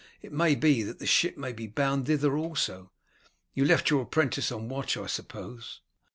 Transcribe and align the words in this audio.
It 0.23 0.31
may 0.33 0.55
be 0.55 0.81
that 0.81 0.97
the 0.97 1.05
ship 1.05 1.37
may 1.37 1.53
be 1.53 1.67
bound 1.67 2.07
thither 2.07 2.35
also. 2.35 2.89
You 3.53 3.65
left 3.65 3.91
your 3.91 4.01
apprentice 4.01 4.51
on 4.51 4.67
the 4.67 4.73
watch, 4.73 4.97
I 4.97 5.05
suppose?" 5.05 5.81